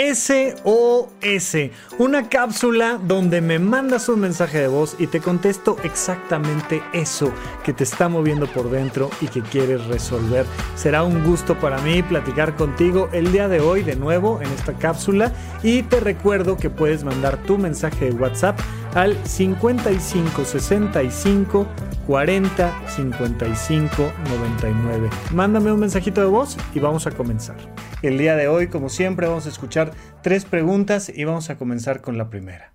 [0.00, 1.56] SOS,
[1.98, 7.30] una cápsula donde me mandas un mensaje de voz y te contesto exactamente eso
[7.64, 10.46] que te está moviendo por dentro y que quieres resolver.
[10.74, 14.72] Será un gusto para mí platicar contigo el día de hoy de nuevo en esta
[14.72, 18.58] cápsula y te recuerdo que puedes mandar tu mensaje de WhatsApp
[18.94, 21.66] al 5565
[22.06, 25.10] 40 55 99.
[25.32, 27.58] Mándame un mensajito de voz y vamos a comenzar.
[28.02, 29.89] El día de hoy, como siempre, vamos a escuchar
[30.22, 32.74] tres preguntas y vamos a comenzar con la primera.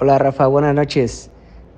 [0.00, 1.30] Hola Rafa, buenas noches.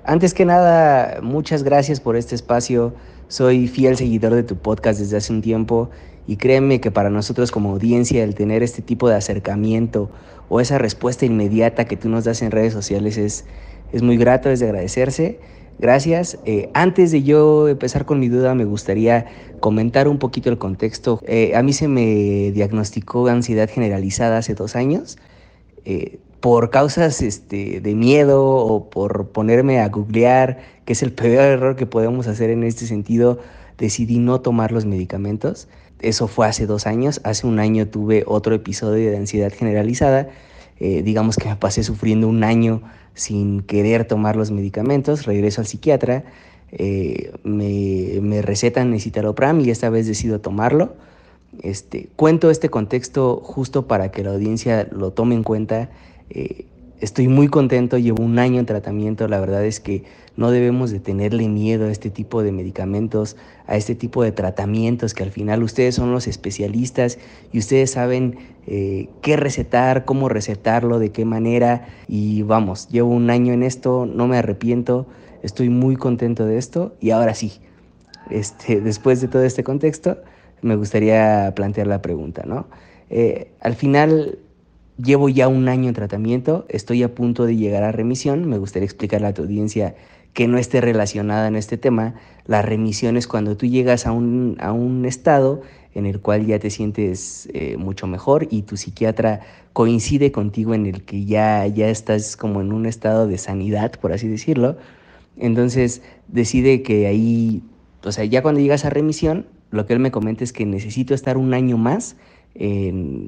[0.03, 2.93] Antes que nada, muchas gracias por este espacio.
[3.27, 5.89] Soy fiel seguidor de tu podcast desde hace un tiempo
[6.25, 10.09] y créeme que para nosotros como audiencia el tener este tipo de acercamiento
[10.49, 13.45] o esa respuesta inmediata que tú nos das en redes sociales es,
[13.91, 15.39] es muy grato, es de agradecerse.
[15.79, 16.37] Gracias.
[16.45, 19.27] Eh, antes de yo empezar con mi duda, me gustaría
[19.61, 21.21] comentar un poquito el contexto.
[21.25, 25.17] Eh, a mí se me diagnosticó ansiedad generalizada hace dos años.
[25.85, 31.45] Eh, por causas este, de miedo o por ponerme a googlear, que es el peor
[31.45, 33.39] error que podemos hacer en este sentido,
[33.77, 35.69] decidí no tomar los medicamentos.
[36.01, 37.21] Eso fue hace dos años.
[37.23, 40.27] Hace un año tuve otro episodio de ansiedad generalizada.
[40.79, 42.81] Digamos que me pasé sufriendo un año
[43.13, 46.23] sin querer tomar los medicamentos, regreso al psiquiatra,
[46.71, 50.93] eh, me, me, recetan citalopram y esta vez decido tomarlo.
[51.63, 55.89] Este, cuento este contexto justo para que la audiencia lo tome en cuenta.
[56.29, 56.65] Eh,
[57.01, 60.03] estoy muy contento, llevo un año en tratamiento, la verdad es que
[60.35, 63.35] no debemos de tenerle miedo a este tipo de medicamentos,
[63.67, 67.19] a este tipo de tratamientos, que al final ustedes son los especialistas
[67.51, 71.87] y ustedes saben eh, qué recetar, cómo recetarlo, de qué manera.
[72.07, 75.07] Y vamos, llevo un año en esto, no me arrepiento,
[75.43, 76.95] estoy muy contento de esto.
[77.01, 77.59] Y ahora sí,
[78.29, 80.19] este, después de todo este contexto,
[80.61, 82.67] me gustaría plantear la pregunta, ¿no?
[83.09, 84.39] Eh, al final
[85.01, 88.85] llevo ya un año en tratamiento, estoy a punto de llegar a remisión, me gustaría
[88.85, 89.95] explicarle a tu audiencia
[90.33, 92.15] que no esté relacionada en este tema.
[92.45, 95.61] La remisión es cuando tú llegas a un, a un estado
[95.93, 99.41] en el cual ya te sientes eh, mucho mejor y tu psiquiatra
[99.73, 104.13] coincide contigo en el que ya, ya estás como en un estado de sanidad, por
[104.13, 104.77] así decirlo.
[105.37, 107.63] Entonces decide que ahí,
[108.03, 111.13] o sea, ya cuando llegas a remisión, lo que él me comenta es que necesito
[111.13, 112.15] estar un año más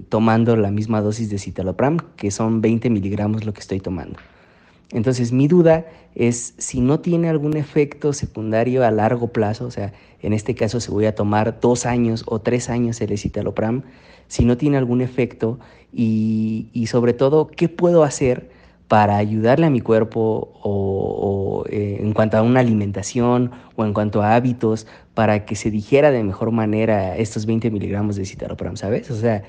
[0.09, 4.19] tomando la misma dosis de citalopram, que son 20 miligramos lo que estoy tomando.
[4.91, 9.93] Entonces mi duda es si no tiene algún efecto secundario a largo plazo, o sea,
[10.21, 13.83] en este caso se voy a tomar dos años o tres años el escitalopram,
[14.27, 15.59] si no tiene algún efecto
[15.93, 18.49] y, sobre todo, ¿qué puedo hacer
[18.91, 24.21] para ayudarle a mi cuerpo o, eh, en cuanto a una alimentación o en cuanto
[24.21, 29.09] a hábitos para que se dijera de mejor manera estos 20 miligramos de citalopram, ¿sabes?
[29.09, 29.43] O sea,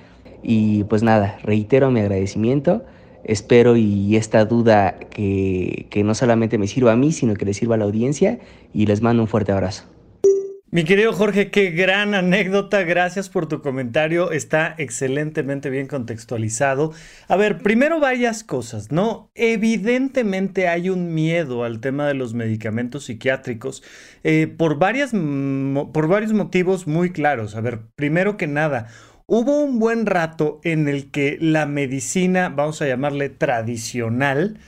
[0.44, 2.84] y pues nada, reitero mi agradecimiento
[3.25, 7.74] espero y esta duda que, no solamente me sirva a mí, sino que le sirva
[7.74, 8.38] a la audiencia
[8.72, 9.86] y les mando un fuerte abrazo.
[10.75, 16.94] Mi querido Jorge, qué gran anécdota, gracias por tu comentario, está excelentemente bien contextualizado.
[17.28, 19.31] A ver, primero varias cosas, ¿no?
[19.34, 23.83] Evidentemente hay un miedo al tema de los medicamentos psiquiátricos
[24.25, 25.10] eh, por, varias,
[25.93, 27.54] por varios motivos muy claros.
[27.54, 28.89] A ver, primero que nada,
[29.27, 34.59] Hubo un buen rato en el que la medicina, vamos a llamarle tradicional,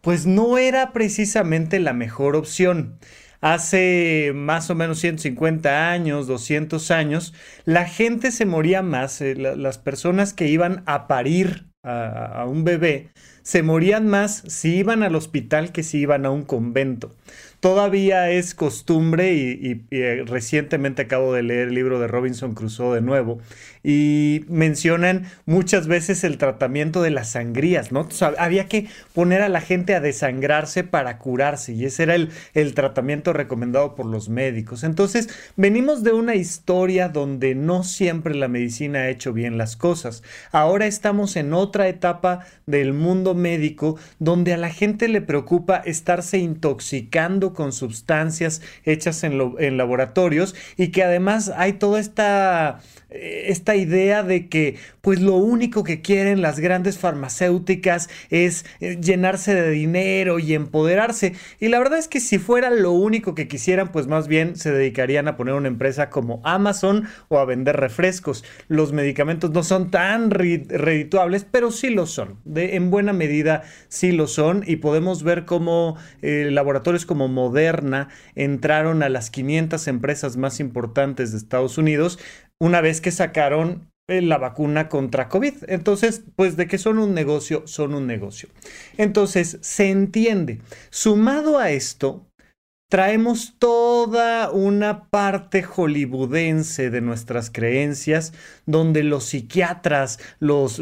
[0.00, 2.98] pues no era precisamente la mejor opción.
[3.40, 7.34] Hace más o menos 150 años, 200 años,
[7.64, 13.10] la gente se moría más, eh, las personas que iban a parir a, un bebé,
[13.42, 17.14] se morían más si iban al hospital que si iban a un convento
[17.60, 23.00] todavía es costumbre y, eh, recientemente acabo de leer el libro de Robinson Crusoe de
[23.00, 23.40] nuevo
[23.82, 28.08] y mencionan muchas veces el tratamiento de las sangrías, ¿no?
[28.38, 32.74] había que poner a la gente a desangrarse para curarse y ese era el, el
[32.74, 34.84] tratamiento recomendado por los médicos.
[34.84, 40.22] Entonces, venimos de una historia donde no siempre la medicina ha hecho bien las cosas.
[40.52, 46.38] Ahora estamos en otra etapa del mundo médico donde a la gente le preocupa estarse
[46.38, 49.38] intoxicando con sustancias hechas en,
[49.76, 52.80] laboratorios y que además hay toda esta
[53.10, 58.98] eh, esta idea de que pues lo único que quieren las grandes farmacéuticas es eh,
[59.00, 61.32] llenarse de dinero y empoderarse.
[61.58, 64.70] Y la verdad es que si fuera lo único que quisieran, pues más bien se
[64.70, 68.44] dedicarían a poner una empresa como Amazon o a vender refrescos.
[68.68, 72.38] Los medicamentos no son tan redituables, pero sí lo son.
[72.54, 79.04] En buena medida sí lo son y podemos ver cómo eh, laboratorios como Moderna entraron
[79.04, 82.18] a las 500 empresas más importantes de Estados Unidos
[82.58, 85.54] una vez que sacaron eh, la vacuna contra COVID.
[85.68, 88.48] Entonces, pues de que son un negocio, son un negocio.
[88.96, 90.60] Entonces, se entiende.
[90.90, 92.27] Sumado a esto,
[92.88, 98.32] traemos toda una parte hollywoodense de nuestras creencias,
[98.64, 100.80] donde los psiquiatras, los,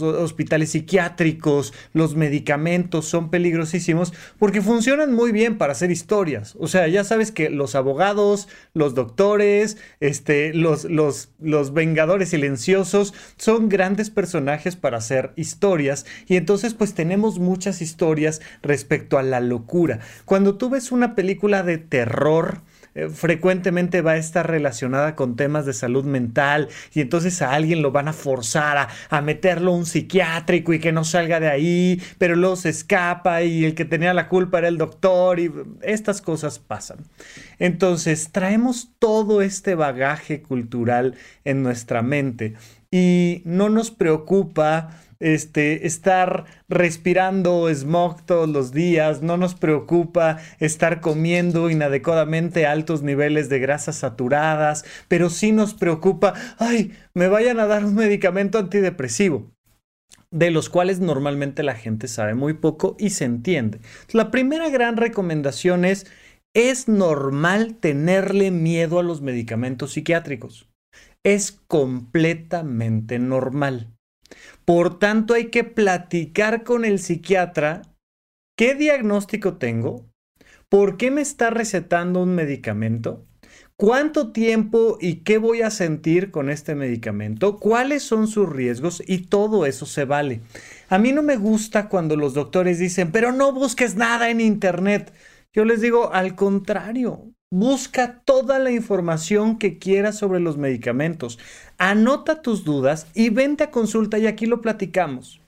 [0.00, 6.54] hospitales psiquiátricos, los medicamentos son peligrosísimos porque funcionan muy bien para hacer historias.
[6.60, 13.14] O sea, ya sabes que los abogados, los doctores, este, los, los, los vengadores silenciosos
[13.36, 19.40] son grandes personajes para hacer historias y entonces pues tenemos muchas historias respecto a la
[19.40, 19.98] locura.
[20.24, 22.62] Cuando tú ves una película de terror
[22.98, 27.80] eh, frecuentemente va a estar relacionada con temas de salud mental y entonces a alguien
[27.80, 32.02] lo van a forzar a, meterlo a un psiquiátrico y que no salga de ahí,
[32.18, 35.52] pero luego se escapa y el que tenía la culpa era el doctor y
[35.82, 36.98] estas cosas pasan.
[37.60, 41.14] Entonces traemos todo este bagaje cultural
[41.44, 42.54] en nuestra mente
[42.90, 51.00] y no nos preocupa este, estar respirando smog todos los días, no nos preocupa estar
[51.00, 57.66] comiendo inadecuadamente altos niveles de grasas saturadas, pero sí nos preocupa, ay, me vayan a
[57.66, 59.50] dar un medicamento antidepresivo
[60.30, 63.80] de los cuales normalmente la gente sabe muy poco y se entiende.
[64.12, 66.06] La primera gran recomendación es,
[66.54, 70.68] es normal tenerle miedo a los medicamentos psiquiátricos.
[71.24, 73.97] Es completamente normal.
[74.68, 77.80] Por tanto, hay que platicar con el psiquiatra
[78.54, 80.10] qué diagnóstico tengo,
[80.68, 83.24] por qué me está recetando un medicamento,
[83.78, 89.28] cuánto tiempo y qué voy a sentir con este medicamento, cuáles son sus riesgos y
[89.28, 90.42] todo eso se vale.
[90.90, 95.14] A mí no me gusta cuando los doctores dicen, pero no busques nada en Internet.
[95.50, 101.38] Yo les digo, al contrario, Busca toda la información que quieras sobre los medicamentos.
[101.78, 105.40] Anota tus dudas y vente a consulta y aquí lo platicamos.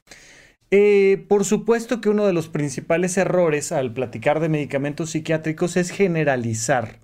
[0.70, 5.90] Eh, por supuesto que uno de los principales errores al platicar de medicamentos psiquiátricos es
[5.90, 7.00] generalizar.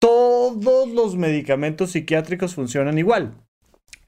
[0.00, 3.45] Todos los medicamentos psiquiátricos funcionan igual.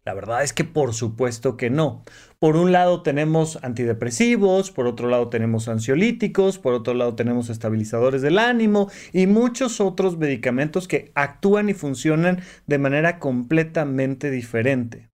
[0.08, 2.02] La verdad es que por supuesto que no.
[2.38, 8.22] Por un lado tenemos antidepresivos, por otro lado tenemos ansiolíticos, por otro lado tenemos estabilizadores
[8.22, 15.10] del ánimo y muchos otros medicamentos que actúan y funcionan de manera completamente diferente.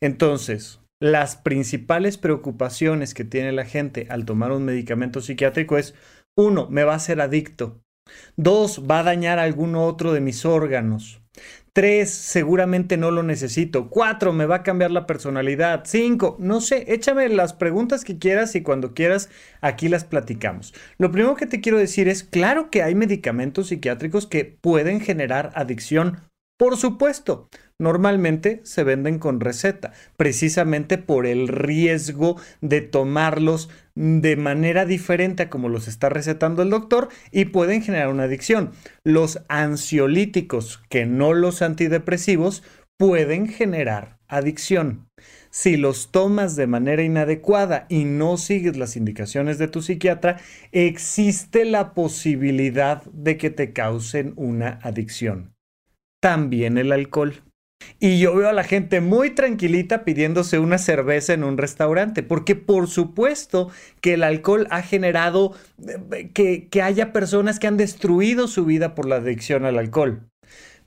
[0.00, 5.94] Entonces, las principales preocupaciones que tiene la gente al tomar un medicamento psiquiátrico es,
[6.36, 7.80] uno, me va a hacer adicto.
[8.36, 11.21] Dos, va a dañar algún otro de mis órganos.
[11.72, 13.88] Tres, seguramente no lo necesito.
[13.88, 15.84] Cuatro, me va a cambiar la personalidad.
[15.86, 19.30] Cinco, no sé, échame las preguntas que quieras y cuando quieras
[19.62, 20.74] aquí las platicamos.
[20.98, 25.50] Lo primero que te quiero decir es, claro que hay medicamentos psiquiátricos que pueden generar
[25.54, 26.20] adicción.
[26.58, 34.84] Por supuesto, normalmente se venden con receta, precisamente por el riesgo de tomarlos de manera
[34.84, 38.72] diferente a como los está recetando el doctor y pueden generar una adicción.
[39.04, 42.62] Los ansiolíticos, que no los antidepresivos,
[42.98, 45.08] pueden generar adicción.
[45.50, 50.38] Si los tomas de manera inadecuada y no sigues las indicaciones de tu psiquiatra,
[50.70, 55.52] existe la posibilidad de que te causen una adicción.
[56.20, 57.42] También el alcohol.
[57.98, 62.54] Y yo veo a la gente muy tranquilita pidiéndose una cerveza en un restaurante, porque
[62.56, 65.54] por supuesto que el alcohol ha generado
[65.86, 70.28] eh, que, que haya personas que han destruido su vida por la adicción al alcohol.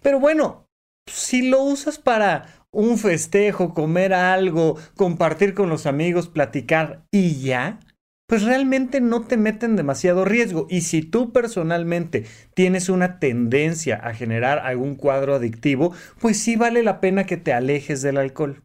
[0.02, 0.68] Pero bueno,
[1.08, 7.80] si lo usas para un festejo, comer algo, compartir con los amigos, platicar y ya,
[8.28, 10.68] pues realmente no te meten demasiado riesgo.
[10.70, 16.84] Y si tú personalmente tienes una tendencia a generar algún cuadro adictivo, pues sí vale
[16.84, 18.64] la pena que te alejes del alcohol.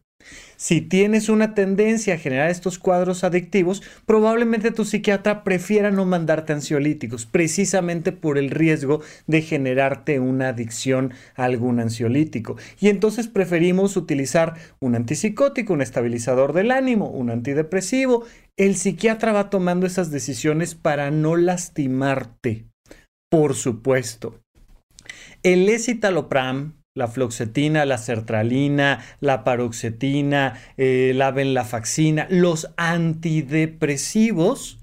[0.55, 6.53] Si tienes una tendencia a generar estos cuadros adictivos, probablemente tu psiquiatra prefiera no mandarte
[6.53, 12.57] ansiolíticos, precisamente por el riesgo de generarte una adicción a algún ansiolítico.
[12.79, 18.25] Y entonces preferimos utilizar un antipsicótico, un estabilizador del ánimo, un antidepresivo.
[18.57, 22.67] El psiquiatra va tomando esas decisiones para no lastimarte.
[23.29, 24.41] Por supuesto.
[25.43, 34.77] El escitalopram la floxetina, la sertralina, la paroxetina, eh, la venlafaxina, los antidepresivos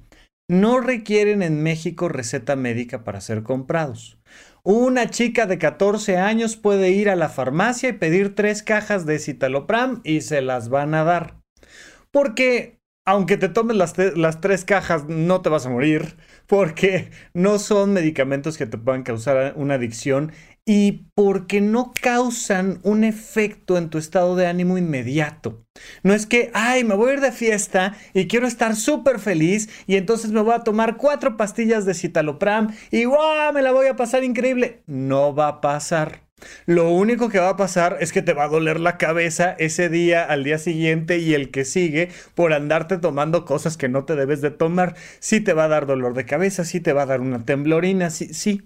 [0.51, 4.19] no requieren en México receta médica para ser comprados.
[4.63, 9.19] Una chica de 14 años puede ir a la farmacia y pedir tres cajas de
[9.19, 11.37] citalopram y se las van a dar.
[12.11, 12.78] Porque
[13.09, 18.59] aunque te tomes las, tres cajas, no te vas a morir, porque no son medicamentos
[18.59, 20.33] que te puedan causar una adicción
[20.67, 25.65] y porque no causan un efecto en tu estado de ánimo inmediato.
[26.03, 29.71] No es que, ay, me voy a ir de fiesta y quiero estar súper feliz
[29.87, 33.55] y entonces me voy a tomar cuatro pastillas de citalopram y ¡wow!
[33.55, 34.83] me la voy a pasar increíble.
[34.87, 36.28] No va a pasar.
[36.67, 39.89] Lo único que va a pasar es que te va a doler la cabeza ese
[39.89, 44.17] día, al día siguiente y el que sigue por andarte tomando cosas que no te
[44.17, 44.95] debes de tomar.
[45.21, 48.11] Sí te va a dar dolor de cabeza, sí te va a dar una temblorina,
[48.11, 48.63] sí, sí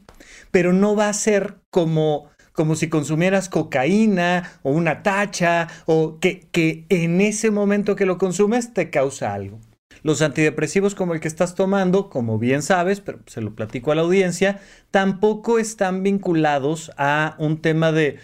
[0.52, 6.47] pero no va a ser como, como si consumieras cocaína o una tacha o que,
[6.52, 9.59] que en ese momento que lo consumes te causa algo.
[10.02, 13.94] Los antidepresivos como el que estás tomando, como bien sabes, pero se lo platico a
[13.94, 18.18] la audiencia, tampoco están vinculados a un tema de,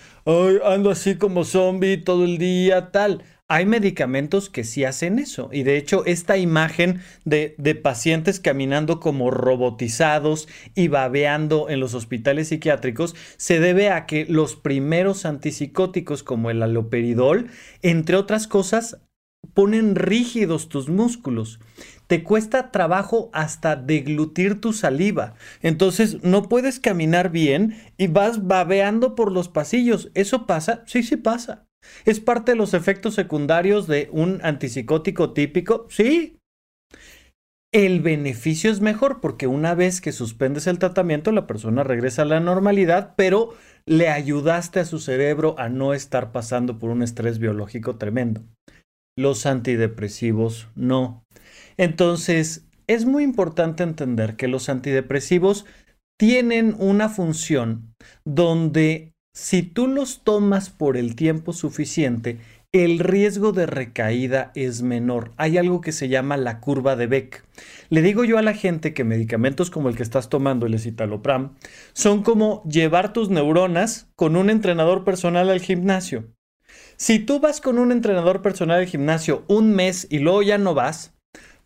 [0.64, 3.22] ando así como zombie todo el día, tal.
[3.50, 5.48] Hay medicamentos que sí hacen eso.
[5.50, 12.48] Y de hecho, esta imagen de, pacientes caminando como robotizados y babeando en los hospitales
[12.48, 17.48] psiquiátricos se debe a que los primeros antipsicóticos como el aloperidol,
[17.80, 18.98] entre otras cosas,
[19.54, 21.58] ponen rígidos tus músculos.
[22.06, 25.34] Te cuesta trabajo hasta deglutir tu saliva.
[25.62, 30.10] Entonces no puedes caminar bien y vas babeando por los pasillos.
[30.14, 30.84] ¿Eso pasa?
[30.86, 31.66] Sí, sí pasa.
[32.04, 35.86] ¿Es parte de los efectos secundarios de un antipsicótico típico?
[35.90, 36.38] Sí.
[37.72, 42.26] El beneficio es mejor porque una vez que suspendes el tratamiento, la persona regresa a
[42.26, 43.54] la normalidad, pero
[43.84, 48.42] le ayudaste a su cerebro a no estar pasando por un estrés biológico tremendo.
[49.18, 51.24] Los antidepresivos no.
[51.76, 55.66] Entonces, es muy importante entender que los antidepresivos
[56.16, 62.38] tienen una función donde si tú los tomas por el tiempo suficiente,
[62.70, 65.32] el riesgo de recaída es menor.
[65.36, 67.44] Hay algo que se llama la curva de Beck.
[67.88, 71.56] Le digo yo a la gente que medicamentos como el que estás tomando, el escitalopram,
[71.92, 76.37] son como llevar tus neuronas con un entrenador personal al gimnasio.
[77.00, 80.74] Si tú vas con un entrenador personal al gimnasio un mes y luego ya no
[80.74, 81.12] vas,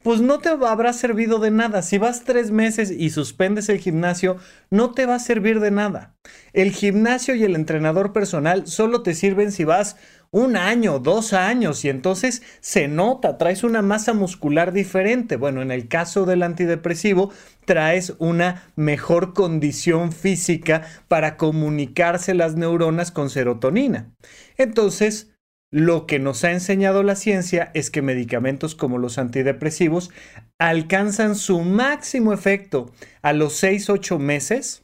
[0.02, 1.80] pues no te habrá servido de nada.
[1.80, 4.36] Si vas tres meses y suspendes el gimnasio,
[4.68, 6.14] no te va a servir de nada.
[6.52, 9.96] El gimnasio y el entrenador personal solo te sirven si vas
[10.32, 15.36] un año, dos años y entonces se nota, traes una masa muscular diferente.
[15.36, 17.30] Bueno, en el caso del antidepresivo,
[17.66, 24.10] traes una mejor condición física para comunicarse las neuronas con serotonina.
[24.56, 25.34] Entonces,
[25.70, 30.10] lo que nos ha enseñado la ciencia es que medicamentos como los antidepresivos
[30.58, 34.82] alcanzan su máximo efecto a los 6-8 meses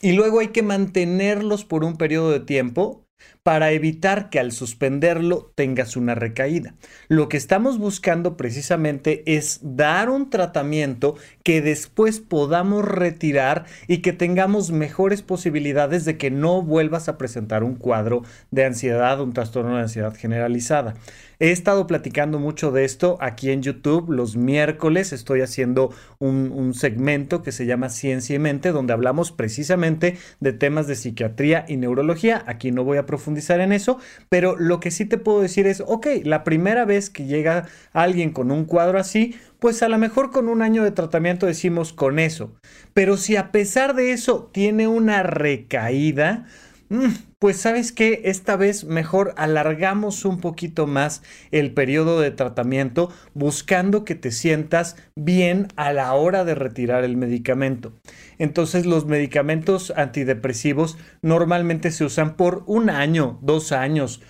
[0.00, 3.04] y luego hay que mantenerlos por un periodo de tiempo
[3.42, 6.74] para evitar que al suspenderlo tengas una recaída.
[7.08, 14.12] Lo que estamos buscando precisamente es dar un tratamiento que después podamos retirar y que
[14.12, 19.76] tengamos mejores posibilidades de que no vuelvas a presentar un cuadro de ansiedad, un trastorno
[19.76, 20.94] de ansiedad generalizada.
[21.42, 24.10] He estado platicando mucho de esto aquí en YouTube.
[24.10, 30.18] Los miércoles estoy haciendo un, segmento que se llama Ciencia y Mente, donde hablamos precisamente
[30.40, 32.44] de temas de psiquiatría y neurología.
[32.46, 35.82] Aquí no voy a profundizar en eso, pero lo que sí te puedo decir es,
[35.86, 40.30] ok, la primera vez que llega alguien con un cuadro así, pues a lo mejor
[40.30, 42.52] con un año de tratamiento decimos con eso.
[42.94, 46.46] Pero si a pesar de eso tiene una recaída,
[46.90, 53.12] Mm, pues sabes que esta vez mejor alargamos un poquito más el periodo de tratamiento
[53.32, 57.92] buscando que te sientas bien a la hora de retirar el medicamento.
[58.38, 64.20] Entonces los medicamentos antidepresivos normalmente se usan por un año, dos años,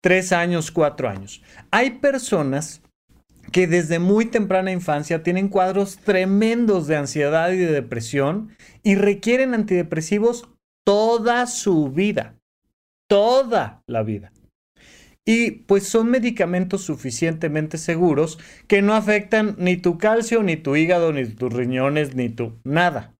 [0.00, 1.42] tres años, cuatro años.
[1.70, 2.80] Hay personas
[3.52, 9.52] que desde muy temprana infancia tienen cuadros tremendos de ansiedad y de depresión y requieren
[9.52, 10.48] antidepresivos
[10.86, 12.38] toda su vida,
[13.08, 14.32] toda la vida.
[15.24, 18.38] Y pues son medicamentos suficientemente seguros
[18.68, 23.15] que no afectan ni tu calcio, ni tu hígado, ni tus riñones, ni tu nada.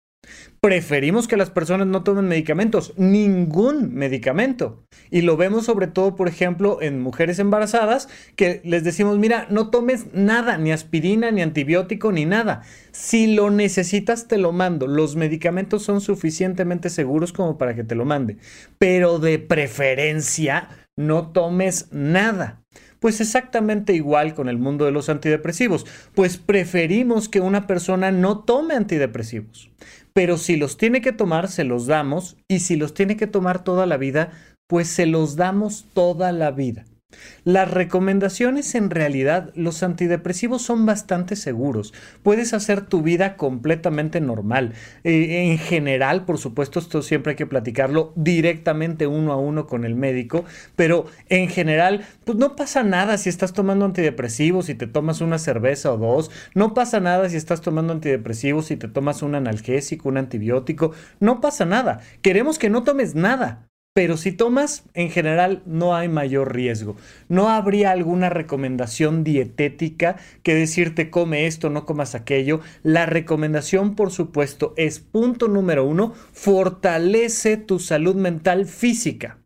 [0.60, 4.84] Preferimos que las personas no tomen medicamentos, ningún medicamento.
[5.10, 9.70] Y lo vemos sobre todo, por ejemplo, en mujeres embarazadas, que les decimos, mira, no
[9.70, 12.62] tomes nada, ni aspirina, ni antibiótico, ni nada.
[12.90, 14.86] Si lo necesitas, te lo mando.
[14.86, 18.38] Los medicamentos son suficientemente seguros como para que te lo mande.
[18.78, 22.62] Pero de preferencia, no tomes nada.
[22.98, 28.40] Pues exactamente igual con el mundo de los antidepresivos, pues preferimos que una persona no
[28.40, 29.70] tome antidepresivos
[30.16, 33.62] pero si los tiene que tomar, se los damos, y si los tiene que tomar
[33.62, 34.32] toda la vida,
[34.66, 36.86] pues se los damos toda la vida.
[37.44, 41.94] Las recomendaciones en realidad, los antidepresivos son bastante seguros.
[42.22, 44.72] Puedes hacer tu vida completamente normal.
[45.04, 49.84] Eh, en general, por supuesto, esto siempre hay que platicarlo directamente uno a uno con
[49.84, 50.44] el médico,
[50.74, 55.38] pero en general, pues no pasa nada si estás tomando antidepresivos y te tomas una
[55.38, 56.30] cerveza o dos.
[56.54, 60.92] No pasa nada si estás tomando antidepresivos y te tomas un analgésico, un antibiótico.
[61.20, 62.00] No pasa nada.
[62.22, 63.68] Queremos que no tomes nada.
[63.96, 66.96] Pero si tomas, en general no hay mayor riesgo.
[67.30, 72.60] No habría alguna recomendación dietética que decirte come esto, no comas aquello.
[72.82, 79.38] La recomendación, por supuesto, es punto número uno, fortalece tu salud mental física.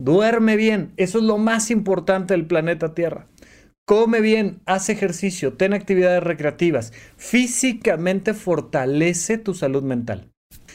[0.00, 3.26] Duerme bien, eso es lo más importante del planeta Tierra.
[3.84, 6.92] Come bien, haz ejercicio, ten actividades recreativas.
[7.16, 10.31] Físicamente fortalece tu salud mental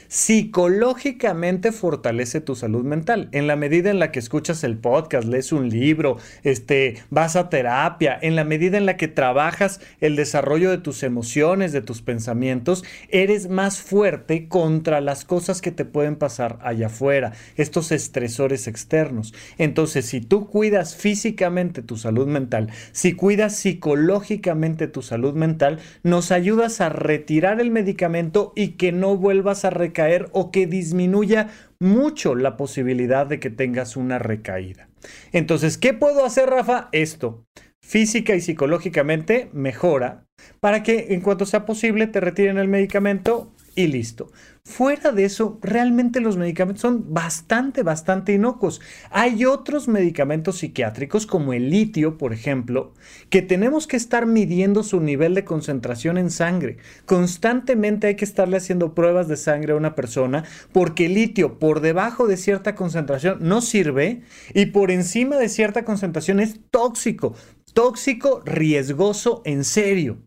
[0.08, 3.30] psicológicamente fortalece tu salud mental.
[3.32, 7.50] En la medida en la que escuchas el podcast, lees un libro, este, vas a
[7.50, 12.02] terapia, en la medida en la que trabajas el desarrollo de tus emociones, de tus
[12.02, 18.68] pensamientos, eres más fuerte contra las cosas que te pueden pasar allá afuera, estos estresores
[18.68, 19.34] externos.
[19.58, 26.32] Entonces, si tú cuidas físicamente tu salud mental, si cuidas psicológicamente tu salud mental, nos
[26.32, 29.97] ayudas a retirar el medicamento y que no vuelvas a recaer
[30.32, 31.50] o que disminuya
[31.80, 34.90] mucho la posibilidad de que tengas una recaída.
[35.32, 36.90] Entonces, ¿qué puedo hacer, Rafa?
[36.92, 37.46] Esto.
[37.82, 40.26] Física y psicológicamente mejora
[40.60, 44.32] para que en cuanto sea posible te retiren el medicamento y listo.
[44.64, 48.82] Fuera de eso, realmente los medicamentos son bastante, bastante inocuos.
[49.12, 52.94] Hay otros medicamentos psiquiátricos como el litio, por ejemplo,
[53.30, 56.78] que tenemos que estar midiendo su nivel de concentración en sangre.
[57.06, 60.44] Constantemente hay que estarle haciendo pruebas de sangre a una persona
[60.74, 65.86] porque el litio por debajo de cierta concentración no sirve y por encima de cierta
[65.86, 67.36] concentración es tóxico.
[67.74, 70.18] Tóxico, riesgoso, en serio.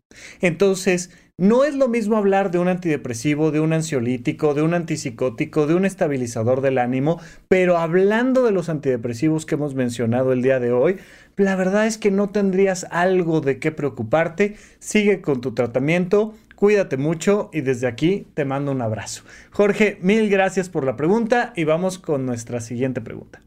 [0.41, 5.67] Entonces, no es lo mismo hablar de un antidepresivo, de un ansiolítico, de un antipsicótico,
[5.67, 7.19] de un estabilizador del ánimo,
[7.49, 10.99] pero hablando de los antidepresivos que hemos mencionado el día de hoy,
[11.37, 14.57] la verdad es que no tendrías algo de qué preocuparte.
[14.81, 19.23] Sigue con tu tratamiento, cuídate mucho y desde aquí te mando un abrazo.
[19.51, 23.41] Jorge, mil gracias por la pregunta y vamos con nuestra siguiente pregunta.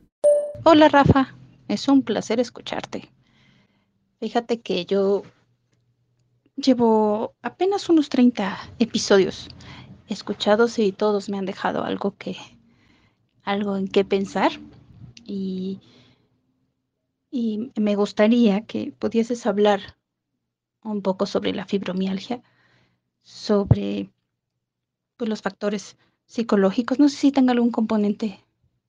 [0.63, 1.35] Hola Rafa,
[1.67, 3.11] es un placer escucharte.
[4.19, 5.21] Fíjate que yo
[6.55, 9.49] Llevo apenas unos 30 episodios
[10.07, 12.37] escuchados y todos me han dejado algo que
[13.43, 14.51] algo en qué pensar
[15.25, 15.79] y,
[17.31, 19.97] y me gustaría que pudieses hablar
[20.83, 22.43] un poco sobre la fibromialgia,
[23.23, 24.11] sobre
[25.17, 26.99] pues, los factores psicológicos.
[26.99, 28.45] No sé si tenga algún componente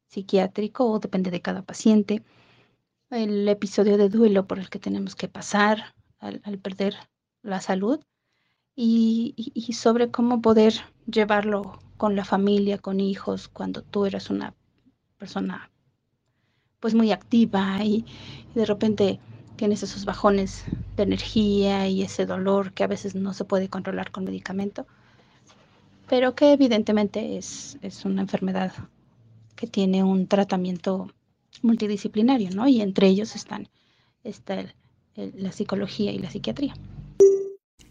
[0.08, 2.22] psiquiátrico o depende de cada paciente.
[3.08, 6.94] El episodio de duelo por el que tenemos que pasar al, al perder
[7.44, 8.00] la salud
[8.74, 10.74] y, sobre cómo poder
[11.06, 14.54] llevarlo con la familia, con hijos, cuando tú eras una
[15.18, 15.70] persona
[16.80, 18.04] pues muy activa y,
[18.54, 19.20] de repente
[19.56, 20.64] tienes esos bajones
[20.96, 24.86] de energía y ese dolor que a veces no se puede controlar con medicamento,
[26.08, 28.72] pero que evidentemente es, es una enfermedad
[29.54, 31.08] que tiene un tratamiento
[31.62, 32.66] multidisciplinario, ¿no?
[32.66, 33.68] Y entre ellos están
[34.24, 34.64] está
[35.14, 36.74] la psicología y la psiquiatría.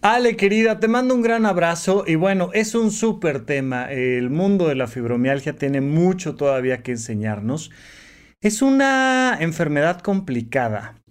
[0.06, 3.90] Ale, querida, te mando un gran abrazo y bueno, es un súper tema.
[3.90, 7.72] El mundo de la fibromialgia tiene mucho todavía que enseñarnos.
[8.42, 11.02] Es una enfermedad complicada.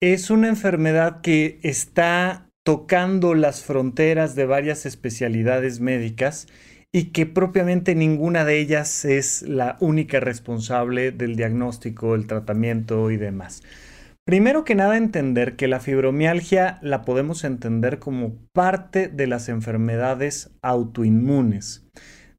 [0.00, 6.48] Es una enfermedad que está tocando las fronteras de varias especialidades médicas
[6.90, 13.18] y que propiamente ninguna de ellas es la única responsable del diagnóstico, el tratamiento y
[13.18, 13.62] demás.
[14.24, 20.56] Primero que nada entender que la fibromialgia la podemos entender como parte de las enfermedades
[20.62, 21.81] autoinmunes.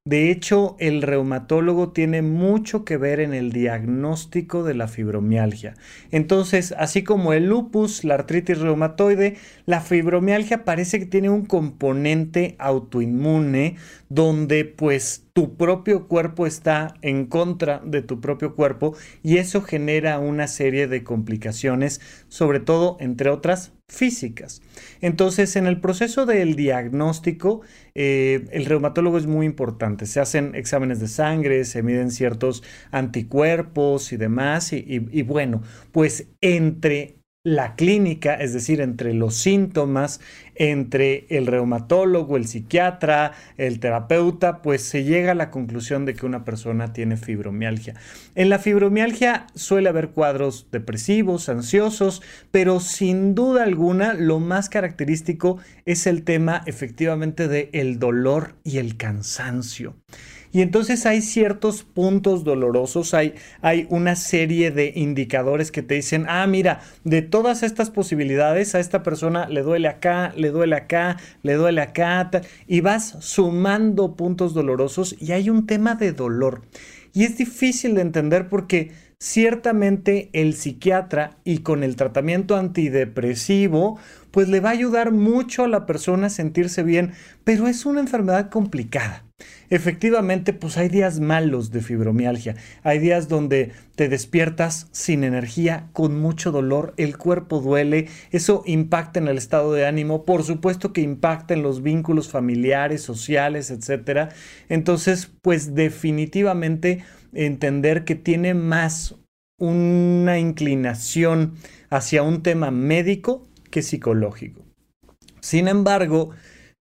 [0.05, 5.75] De hecho, el reumatólogo tiene mucho que ver en el diagnóstico de la fibromialgia.
[6.11, 12.57] Entonces, así como el lupus, la artritis reumatoide, la fibromialgia parece que tiene un componente
[12.59, 13.77] autoinmune
[14.09, 20.19] donde pues tu propio cuerpo está en contra de tu propio cuerpo y eso genera
[20.19, 24.61] una serie de complicaciones, sobre todo, entre otras, físicas.
[25.01, 27.61] Entonces, en el proceso del diagnóstico,
[27.93, 30.07] eh, el reumatólogo es muy importante.
[30.07, 34.73] Se hacen exámenes de sangre, se miden ciertos anticuerpos y demás.
[34.73, 40.21] Y, y bueno, pues entre la clínica, es decir, entre los síntomas,
[40.55, 46.25] entre el reumatólogo, el psiquiatra, el terapeuta, pues se llega a la conclusión de que
[46.25, 47.95] una persona tiene fibromialgia.
[48.35, 55.57] En la fibromialgia suele haber cuadros depresivos, ansiosos, pero sin duda alguna lo más característico
[55.83, 59.97] es el tema efectivamente de el dolor y el cansancio.
[60.53, 66.25] Y entonces hay ciertos puntos dolorosos, hay, hay una serie de indicadores que te dicen,
[66.29, 71.17] ah, mira, de todas estas posibilidades a esta persona le duele acá, le duele acá,
[71.41, 72.29] le duele acá,
[72.67, 76.61] y vas sumando puntos dolorosos y hay un tema de dolor.
[77.13, 83.97] Y es difícil de entender porque ciertamente el psiquiatra y con el tratamiento antidepresivo,
[84.29, 87.13] pues le va a ayudar mucho a la persona a sentirse bien,
[87.43, 89.23] pero es una enfermedad complicada.
[89.69, 92.55] Efectivamente, pues hay días malos de fibromialgia.
[92.83, 99.19] Hay días donde te despiertas sin energía, con mucho dolor, el cuerpo duele, eso impacta
[99.19, 104.31] en el estado de ánimo, por supuesto que impacta en los vínculos familiares, sociales, etc.
[104.69, 107.03] Entonces, pues definitivamente
[107.33, 109.15] entender que tiene más
[109.57, 111.55] una inclinación
[111.89, 114.61] hacia un tema médico que psicológico.
[115.39, 116.31] Sin embargo,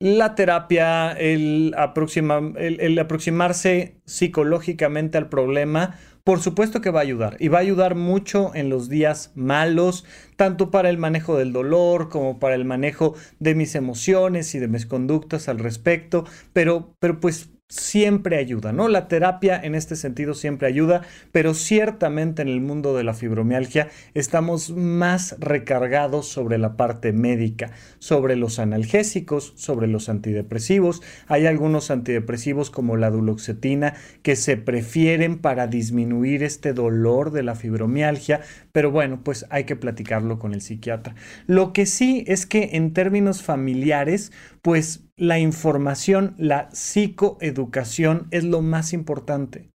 [0.02, 7.50] la terapia, el, el, aproximarse psicológicamente al problema, por supuesto que va a ayudar y
[7.50, 10.04] va a ayudar mucho en los días malos,
[10.38, 14.68] tanto para el manejo del dolor como para el manejo de mis emociones y de
[14.68, 18.90] mis conductas al respecto, pero, pero pues siempre ayuda, ¿no?
[18.90, 23.88] La terapia en este sentido siempre ayuda, pero ciertamente en el mundo de la fibromialgia
[24.14, 31.02] estamos más recargados sobre la parte médica, sobre los analgésicos, sobre los antidepresivos.
[31.28, 37.56] Hay algunos antidepresivos como la duloxetina que se prefieren para disminuir este dolor de la
[37.56, 38.42] fibromialgia,
[38.74, 41.16] pero bueno, pues hay que platicarlo con el psiquiatra.
[41.48, 48.62] Lo que sí es que en términos familiares, pues la información, la psicoeducación es lo
[48.62, 49.70] más importante.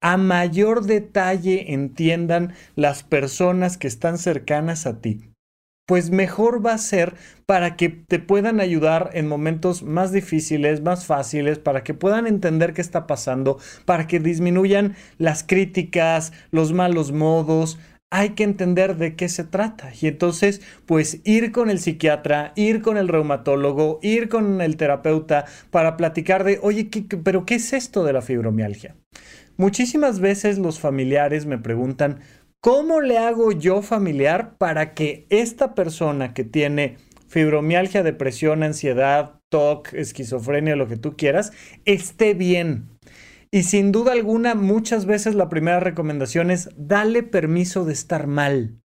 [0.00, 5.30] A mayor detalle entiendan las personas que están cercanas a ti,
[5.86, 7.14] pues mejor va a ser
[7.46, 12.72] para que te puedan ayudar en momentos más difíciles, más fáciles, para que puedan entender
[12.72, 17.78] qué está pasando, para que disminuyan las críticas, los malos modos,
[18.16, 19.90] hay que entender de qué se trata.
[20.00, 25.46] Y entonces, pues ir con el psiquiatra, ir con el reumatólogo, ir con el terapeuta
[25.72, 26.88] para platicar de, oye,
[27.24, 28.94] pero ¿qué es esto de la fibromialgia?
[29.56, 32.20] Muchísimas veces los familiares me preguntan,
[32.60, 39.92] ¿cómo le hago yo familiar para que esta persona que tiene fibromialgia, depresión, ansiedad, TOC,
[39.92, 41.50] esquizofrenia, lo que tú quieras,
[41.84, 42.93] esté bien?
[43.54, 48.80] Y sin duda alguna, muchas veces la primera recomendación es dale permiso de estar mal.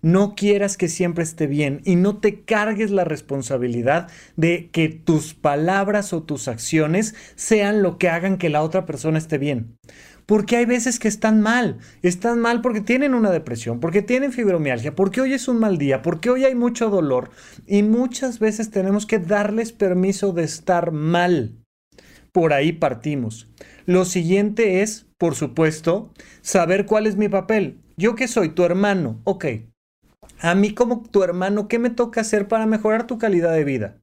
[0.00, 5.34] No quieras que siempre esté bien y no te cargues la responsabilidad de que tus
[5.34, 9.76] palabras o tus acciones sean lo que hagan que la otra persona esté bien.
[10.24, 11.76] Porque hay veces que están mal.
[12.00, 16.00] Están mal porque tienen una depresión, porque tienen fibromialgia, porque hoy es un mal día,
[16.00, 17.28] porque hoy hay mucho dolor.
[17.66, 21.63] Y muchas veces tenemos que darles permiso de estar mal.
[22.34, 23.48] Por ahí partimos.
[23.86, 26.10] Lo siguiente es, por supuesto,
[26.42, 27.78] saber cuál es mi papel.
[27.96, 29.44] Yo que soy tu hermano, ok.
[30.40, 33.98] A mí como tu hermano, ¿qué me toca hacer para mejorar tu calidad de vida?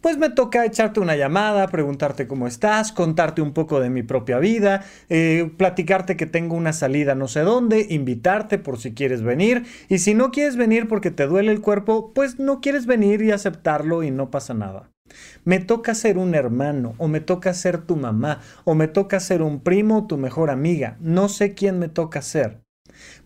[0.00, 4.38] Pues me toca echarte una llamada, preguntarte cómo estás, contarte un poco de mi propia
[4.38, 9.66] vida, eh, platicarte que tengo una salida no sé dónde, invitarte por si quieres venir.
[9.90, 13.32] Y si no quieres venir porque te duele el cuerpo, pues no quieres venir y
[13.32, 14.95] aceptarlo y no pasa nada.
[15.44, 19.42] Me toca ser un hermano, o me toca ser tu mamá, o me toca ser
[19.42, 20.96] un primo o tu mejor amiga.
[21.00, 22.60] No sé quién me toca ser.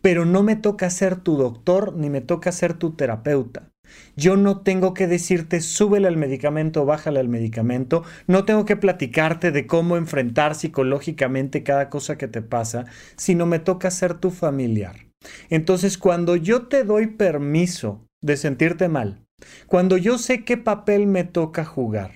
[0.03, 3.71] Pero no me toca ser tu doctor ni me toca ser tu terapeuta.
[4.17, 8.05] Yo no tengo que decirte súbele al medicamento bájale al medicamento.
[8.27, 12.85] No tengo que platicarte de cómo enfrentar psicológicamente cada cosa que te pasa,
[13.17, 15.07] sino me toca ser tu familiar.
[15.49, 19.25] Entonces, cuando yo te doy permiso de sentirte mal,
[19.67, 22.13] cuando yo sé qué papel me toca jugar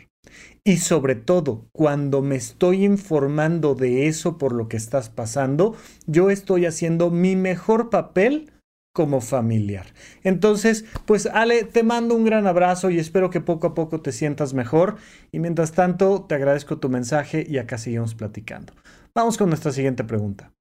[0.65, 6.31] y sobre todo cuando me estoy informando de eso por lo que estás pasando, yo
[6.31, 8.51] estoy haciendo mi mejor papel
[8.95, 9.87] como familiar.
[10.23, 14.13] Entonces, pues Ale, te mando un gran abrazo y espero que poco a poco te
[14.13, 14.97] sientas mejor.
[15.33, 18.73] Y mientras tanto, te agradezco tu mensaje y acá seguimos platicando.
[19.15, 20.53] Vamos con nuestra siguiente pregunta.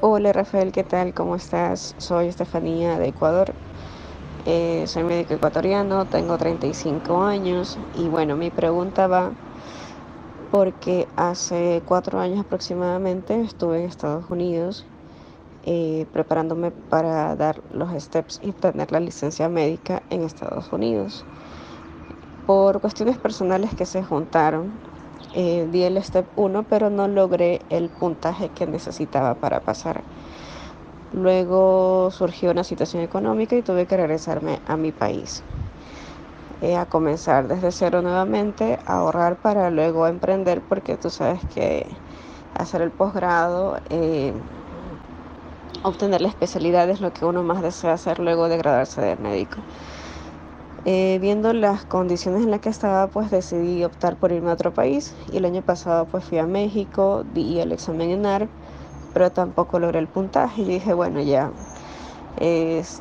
[0.00, 1.14] Hola Rafael, ¿qué tal?
[1.14, 1.94] ¿Cómo estás?
[1.98, 3.52] Soy Estefanía de Ecuador
[4.46, 9.32] eh, soy médico ecuatoriano, tengo 35 años y bueno, mi pregunta va
[10.50, 14.84] porque hace cuatro años aproximadamente estuve en Estados Unidos
[15.66, 21.24] eh, preparándome para dar los steps y tener la licencia médica en Estados Unidos.
[22.46, 24.78] Por cuestiones personales que se juntaron,
[25.32, 30.02] eh, di el step 1, pero no logré el puntaje que necesitaba para pasar.
[31.14, 35.44] Luego surgió una situación económica y tuve que regresarme a mi país.
[36.60, 41.86] Eh, a comenzar desde cero nuevamente, a ahorrar para luego emprender, porque tú sabes que
[42.54, 44.32] hacer el posgrado, eh,
[45.84, 49.62] obtener la especialidad es lo que uno más desea hacer luego de graduarse de médico.
[50.86, 54.72] Eh, viendo las condiciones en las que estaba, pues decidí optar por irme a otro
[54.72, 58.50] país y el año pasado pues fui a México, di el examen en ARP,
[59.14, 61.54] pero tampoco logré el puntaje y dije, bueno, ya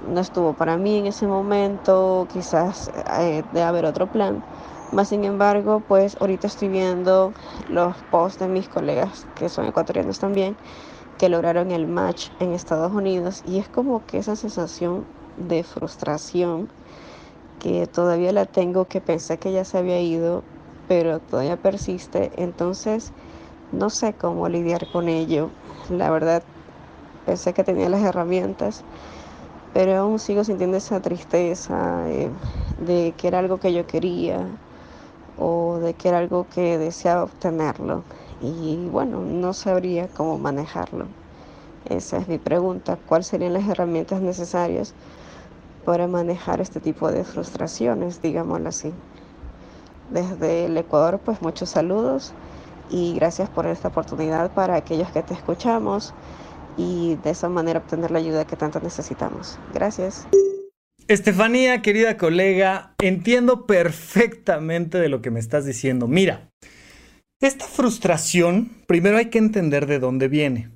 [0.01, 4.43] no estuvo para mí en ese momento, quizás eh, de haber otro plan.
[4.91, 7.33] Más sin embargo, pues ahorita estoy viendo
[7.67, 10.57] los posts de mis colegas que son ecuatorianos también,
[11.17, 16.73] que lograron el match en Estados Unidos y es como que esa sensación de frustración
[17.59, 20.45] que todavía la tengo, que pensé que ya se había ido,
[20.87, 22.31] pero todavía persiste.
[22.43, 23.13] Entonces,
[23.71, 25.53] no sé cómo lidiar con ello.
[25.89, 26.43] La verdad,
[27.25, 28.83] pensé que tenía las herramientas,
[29.73, 32.29] pero aún sigo sintiendo esa tristeza eh,
[32.77, 34.39] de que era algo que yo quería
[35.37, 38.03] o de que era algo que deseaba obtenerlo.
[38.39, 41.07] Y bueno, no sabría cómo manejarlo.
[41.85, 42.97] Esa es mi pregunta.
[43.07, 44.93] ¿Cuáles serían las herramientas necesarias
[45.85, 48.93] para manejar este tipo de frustraciones, digámoslo así?
[50.09, 52.33] Desde el Ecuador, pues muchos saludos
[52.89, 56.13] y gracias por esta oportunidad para aquellos que te escuchamos
[56.77, 59.59] y de esa manera obtener la ayuda que tanto necesitamos.
[59.73, 60.27] Gracias.
[61.07, 66.07] Estefanía, querida colega, entiendo perfectamente de lo que me estás diciendo.
[66.07, 66.49] Mira,
[67.41, 70.71] esta frustración, primero hay que entender de dónde viene.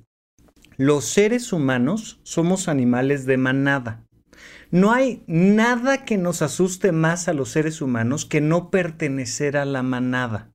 [0.76, 4.04] Los seres humanos somos animales de manada.
[4.70, 9.64] No hay nada que nos asuste más a los seres humanos que no pertenecer a
[9.64, 10.52] la manada.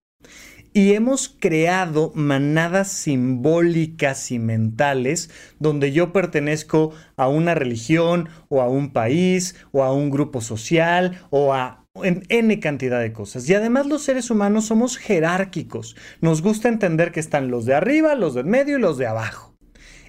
[0.73, 8.67] Y hemos creado manadas simbólicas y mentales donde yo pertenezco a una religión o a
[8.67, 13.47] un país o a un grupo social o a N cantidad de cosas.
[13.47, 15.95] Y además los seres humanos somos jerárquicos.
[16.21, 19.55] Nos gusta entender que están los de arriba, los de medio y los de abajo.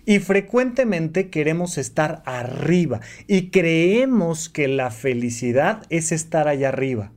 [0.07, 7.13] Y frecuentemente queremos estar arriba y creemos que la felicidad es estar allá arriba.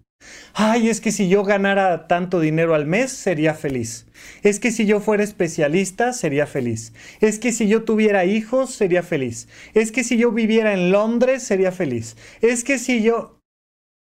[0.59, 4.07] Ay, es que si yo ganara tanto dinero al mes, sería feliz.
[4.41, 6.93] Es que si yo fuera especialista, sería feliz.
[7.21, 9.47] Es que si yo tuviera hijos, sería feliz.
[9.75, 12.17] Es que si yo viviera en Londres, sería feliz.
[12.41, 13.39] Es que si yo...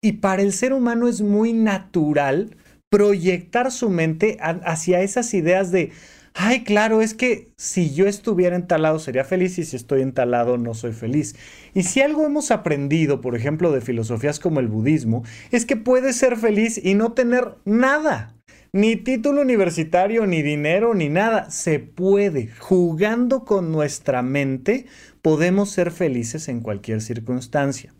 [0.01, 2.57] Y para el ser humano es muy natural
[2.89, 5.91] proyectar su mente hacia esas ideas de,
[6.37, 10.73] ay, claro, es que si yo estuviera entalado sería feliz y si estoy entalado no
[10.73, 11.35] soy feliz.
[11.73, 16.15] Y si algo hemos aprendido, por ejemplo, de filosofías como el budismo, es que puedes
[16.15, 18.35] ser feliz y no tener nada.
[18.71, 21.49] Ni título universitario, ni dinero, ni nada.
[21.49, 22.49] Se puede.
[22.59, 24.85] Jugando con nuestra mente,
[25.21, 27.93] podemos ser felices en cualquier circunstancia.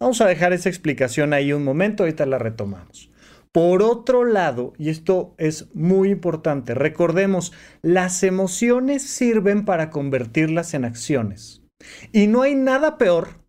[0.00, 3.10] Vamos a dejar esa explicación ahí un momento, ahorita la retomamos.
[3.54, 10.84] Por otro lado, y esto es muy importante, recordemos, las emociones sirven para convertirlas en
[10.84, 11.62] acciones.
[12.10, 13.44] Y no hay nada peor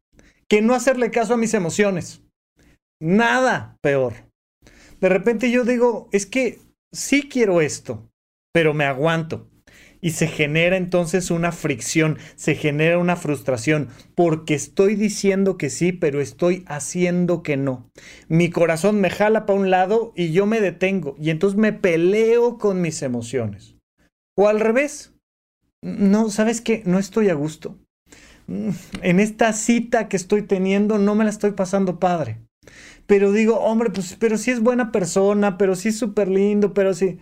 [0.48, 2.22] que no hacerle caso a mis emociones.
[3.02, 4.14] Nada peor.
[5.02, 6.60] De repente yo digo, es que
[6.94, 8.08] sí quiero esto,
[8.54, 9.50] pero me aguanto
[10.06, 15.94] y se genera entonces una fricción, se genera una frustración, porque estoy diciendo que sí,
[15.94, 17.90] pero estoy haciendo que no.
[18.28, 22.60] Mi corazón me jala para un lado y yo me detengo y entonces me peleo
[22.60, 23.78] con mis emociones.
[24.38, 25.16] O al revés.
[25.82, 26.84] No, ¿sabes qué?
[26.86, 27.80] No estoy a gusto.
[29.02, 32.46] En esta cita que estoy teniendo no me la estoy pasando padre.
[33.08, 36.94] Pero digo, hombre, pues, pero sí es buena persona, pero sí es súper lindo, pero
[36.94, 37.18] sí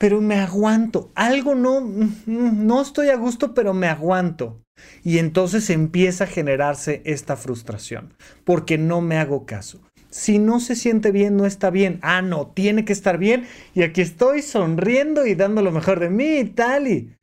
[0.00, 1.12] pero me aguanto.
[1.14, 1.86] Algo no,
[2.24, 4.62] no estoy a gusto, pero me aguanto.
[5.04, 9.82] Y entonces empieza a generarse esta frustración, porque no me hago caso.
[10.08, 11.98] Si no se siente bien, no está bien.
[12.00, 13.44] Ah, no, tiene que estar bien.
[13.74, 16.88] Y aquí estoy sonriendo y dando lo mejor de mí tal.
[16.88, 17.14] Y,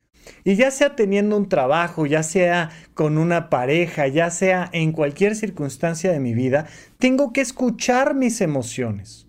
[0.44, 5.34] y ya sea teniendo un trabajo, ya sea con una pareja, ya sea en cualquier
[5.34, 9.27] circunstancia de mi vida, tengo que escuchar mis emociones.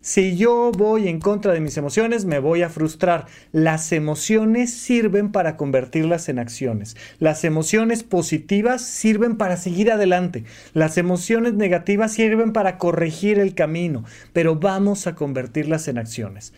[0.00, 3.26] Si yo voy en contra de mis emociones, me voy a frustrar.
[3.52, 6.96] Las emociones sirven para convertirlas en acciones.
[7.18, 10.44] Las emociones positivas sirven para seguir adelante.
[10.72, 16.52] Las emociones negativas sirven para corregir el camino, pero vamos a convertirlas en acciones.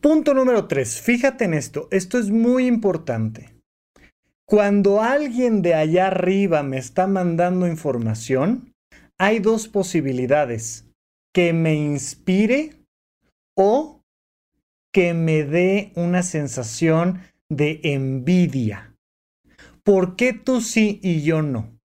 [0.00, 1.00] Punto número 3.
[1.00, 1.88] Fíjate en esto.
[1.90, 3.54] Esto es muy importante.
[4.48, 8.72] Cuando alguien de allá arriba me está mandando información,
[9.18, 10.85] hay dos posibilidades.
[11.36, 12.70] Que me inspire
[13.54, 14.02] o
[14.90, 17.20] que me dé una sensación
[17.50, 18.94] de envidia.
[19.82, 21.78] ¿Por qué tú sí y yo no?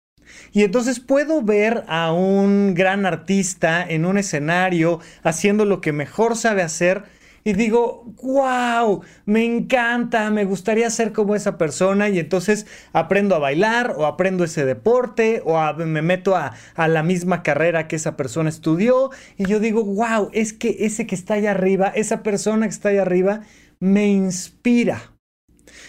[0.52, 6.36] Y entonces puedo ver a un gran artista en un escenario haciendo lo que mejor
[6.36, 7.06] sabe hacer
[7.44, 13.38] y digo, wow, me encanta, me gustaría ser como esa persona y entonces aprendo a
[13.38, 18.16] bailar o aprendo ese deporte o me meto a, a, la misma carrera que esa
[18.16, 22.66] persona estudió y yo digo, wow, es que ese que está allá arriba, esa persona
[22.66, 23.40] que está allá arriba,
[23.78, 25.12] me inspira.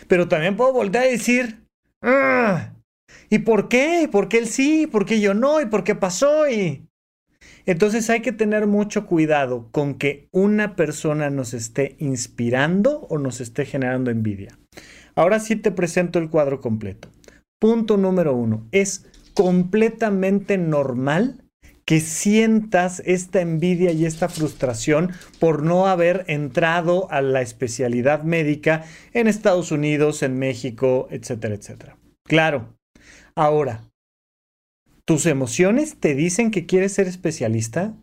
[0.08, 1.66] Pero también puedo volver a decir,
[2.02, 2.74] ah,
[3.30, 4.08] ¿y por qué?
[4.12, 4.88] ¿Por qué él sí?
[4.88, 5.62] ¿Por qué yo no?
[5.62, 6.50] ¿Y por qué pasó?
[6.50, 6.88] Y
[7.66, 13.42] entonces hay que tener mucho cuidado con que una persona nos esté inspirando o nos
[13.42, 14.58] esté generando envidia.
[15.16, 17.10] Ahora sí te presento el cuadro completo.
[17.60, 18.68] Punto número uno.
[18.72, 21.44] Es completamente normal
[21.86, 28.86] que sientas esta envidia y esta frustración por no haber entrado a la especialidad médica
[29.14, 31.98] en Estados Unidos, en México, etcétera, etcétera.
[32.24, 32.76] Claro.
[33.36, 33.91] Ahora,
[35.06, 37.96] ¿Tus emociones te dicen que quieres ser especialista?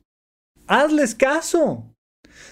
[0.67, 1.95] Hazles caso.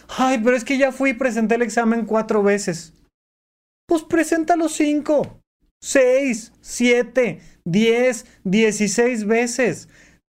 [0.08, 2.94] Ay, pero es que ya fui y presenté el examen cuatro veces.
[3.88, 5.40] Pues preséntalo cinco,
[5.82, 9.88] seis, siete, diez, dieciséis veces.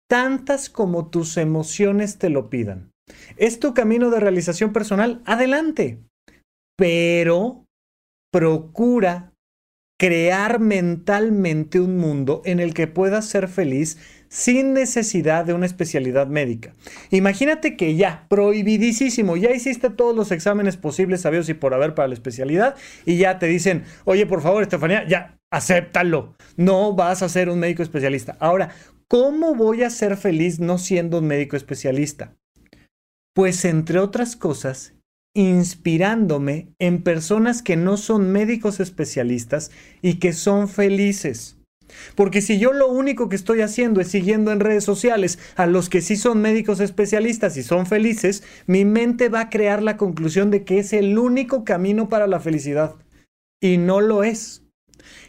[0.09, 2.91] Tantas como tus emociones te lo pidan.
[3.37, 5.21] ¿Es tu camino de realización personal?
[5.25, 5.99] Adelante.
[6.77, 7.65] Pero
[8.31, 9.33] procura
[9.97, 16.27] crear mentalmente un mundo en el que puedas ser feliz sin necesidad de una especialidad
[16.27, 16.73] médica.
[17.11, 22.09] Imagínate que ya, prohibidísimo, ya hiciste todos los exámenes posibles, sabios y por haber para
[22.09, 27.29] la especialidad y ya te dicen, oye, por favor, Estefanía, ya, acéptalo, no vas a
[27.29, 28.35] ser un médico especialista.
[28.39, 28.71] Ahora,
[29.07, 32.35] ¿cómo voy a ser feliz no siendo un médico especialista?
[33.33, 34.94] Pues entre otras cosas,
[35.35, 39.69] inspirándome en personas que no son médicos especialistas
[40.01, 41.57] y que son felices.
[42.15, 45.89] Porque si yo lo único que estoy haciendo es siguiendo en redes sociales a los
[45.89, 50.49] que sí son médicos especialistas y son felices, mi mente va a crear la conclusión
[50.51, 52.95] de que es el único camino para la felicidad.
[53.61, 54.63] Y no lo es.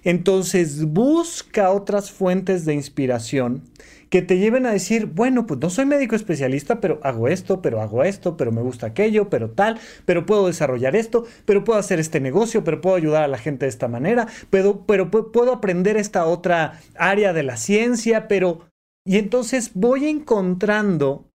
[0.05, 3.65] Entonces busca otras fuentes de inspiración
[4.09, 7.81] que te lleven a decir, bueno, pues no soy médico especialista, pero hago esto, pero
[7.81, 11.99] hago esto, pero me gusta aquello, pero tal, pero puedo desarrollar esto, pero puedo hacer
[11.99, 15.97] este negocio, pero puedo ayudar a la gente de esta manera, pero, pero puedo aprender
[15.97, 18.69] esta otra área de la ciencia, pero...
[19.09, 21.31] Y entonces voy encontrando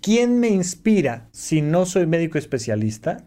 [0.00, 3.26] quién me inspira si no soy médico especialista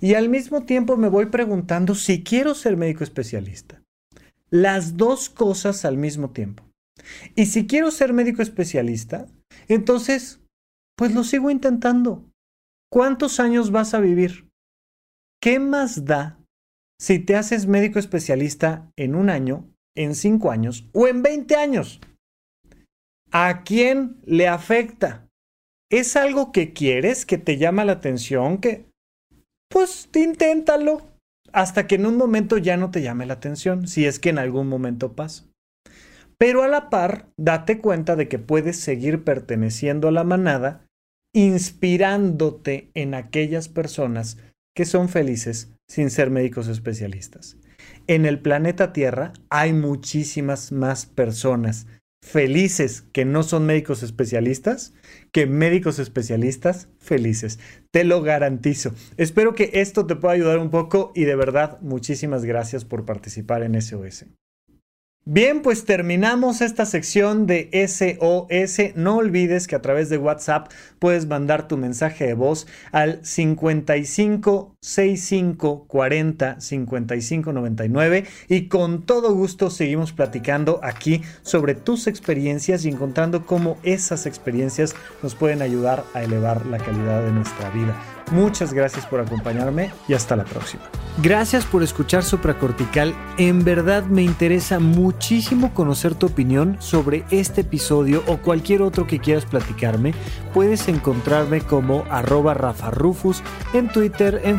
[0.00, 3.82] y al mismo tiempo me voy preguntando si quiero ser médico especialista.
[4.50, 6.62] Las dos cosas al mismo tiempo.
[7.34, 9.26] Y si quiero ser médico especialista,
[9.68, 10.40] entonces,
[10.96, 12.30] pues lo sigo intentando.
[12.90, 14.48] ¿Cuántos años vas a vivir?
[15.40, 16.38] ¿Qué más da
[16.98, 22.00] si te haces médico especialista en un año, en cinco años o en 20 años?
[23.32, 25.28] ¿A quién le afecta?
[25.90, 28.88] ¿Es algo que quieres, que te llama la atención, que...
[29.68, 31.02] Pues inténtalo
[31.52, 34.38] hasta que en un momento ya no te llame la atención, si es que en
[34.38, 35.44] algún momento pasa.
[36.44, 40.86] Pero a la par, date cuenta de que puedes seguir perteneciendo a la manada,
[41.34, 44.36] inspirándote en aquellas personas
[44.76, 47.56] que son felices sin ser médicos especialistas.
[48.08, 51.86] En el planeta Tierra hay muchísimas más personas
[52.22, 54.92] felices que no son médicos especialistas
[55.32, 57.58] que médicos especialistas felices.
[57.90, 58.92] Te lo garantizo.
[59.16, 63.62] Espero que esto te pueda ayudar un poco y de verdad muchísimas gracias por participar
[63.62, 64.26] en SOS.
[65.26, 68.94] Bien, pues terminamos esta sección de SOS.
[68.94, 74.73] No olvides que a través de WhatsApp puedes mandar tu mensaje de voz al 55
[74.84, 82.90] 65 40 55 99 y con todo gusto seguimos platicando aquí sobre tus experiencias y
[82.90, 87.98] encontrando cómo esas experiencias nos pueden ayudar a elevar la calidad de nuestra vida.
[88.30, 90.82] Muchas gracias por acompañarme y hasta la próxima.
[91.22, 93.14] Gracias por escuchar Supracortical.
[93.36, 99.20] En verdad me interesa muchísimo conocer tu opinión sobre este episodio o cualquier otro que
[99.20, 100.14] quieras platicarme.
[100.52, 102.74] Puedes encontrarme como arroba
[103.74, 104.58] en Twitter, en